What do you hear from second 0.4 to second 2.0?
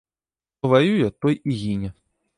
Хто ваюе, той і гіне!